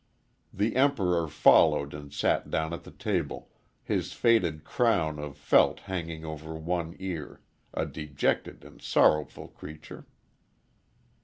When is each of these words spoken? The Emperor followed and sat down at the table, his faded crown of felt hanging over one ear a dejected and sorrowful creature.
The 0.51 0.77
Emperor 0.77 1.27
followed 1.27 1.93
and 1.93 2.11
sat 2.11 2.49
down 2.49 2.73
at 2.73 2.85
the 2.85 2.89
table, 2.91 3.49
his 3.83 4.13
faded 4.13 4.63
crown 4.63 5.19
of 5.19 5.37
felt 5.37 5.81
hanging 5.81 6.25
over 6.25 6.55
one 6.55 6.95
ear 6.97 7.41
a 7.71 7.85
dejected 7.85 8.65
and 8.65 8.81
sorrowful 8.81 9.47
creature. 9.49 10.07